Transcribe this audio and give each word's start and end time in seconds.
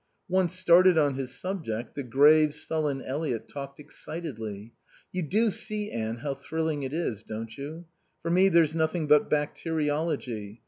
Once 0.27 0.55
started 0.55 0.97
on 0.97 1.13
his 1.13 1.31
subject, 1.31 1.93
the 1.93 2.01
grave, 2.01 2.55
sullen 2.55 3.03
Eliot 3.03 3.47
talked 3.47 3.79
excitedly. 3.79 4.73
"You 5.11 5.21
do 5.21 5.51
see, 5.51 5.91
Anne, 5.91 6.15
how 6.17 6.33
thrilling 6.33 6.81
it 6.81 6.91
is, 6.91 7.21
don't 7.21 7.55
you? 7.55 7.85
For 8.23 8.31
me 8.31 8.49
there's 8.49 8.73
nothing 8.73 9.05
but 9.05 9.29
bacteriology. 9.29 10.59